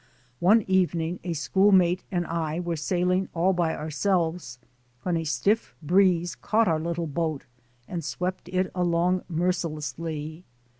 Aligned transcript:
One 0.39 0.63
evening 0.63 1.19
a 1.23 1.33
school 1.33 1.71
mate 1.71 2.03
and 2.11 2.25
I 2.25 2.59
were 2.59 2.75
sailing 2.75 3.29
all 3.35 3.53
by 3.53 3.75
ourselves, 3.75 4.57
when 5.03 5.15
a 5.15 5.23
stiff 5.23 5.75
breeze 5.79 6.33
caught 6.33 6.67
our 6.67 6.79
little 6.79 7.05
boat 7.05 7.45
and 7.87 8.03
swept 8.03 8.49
it 8.49 8.71
along 8.73 9.21
mercilessly. 9.29 10.43